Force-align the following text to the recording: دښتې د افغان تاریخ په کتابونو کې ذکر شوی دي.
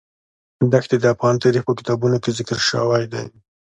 دښتې 0.73 0.97
د 0.99 1.05
افغان 1.13 1.35
تاریخ 1.43 1.63
په 1.67 1.73
کتابونو 1.79 2.17
کې 2.23 2.35
ذکر 2.37 2.59
شوی 2.69 3.03
دي. 3.11 3.23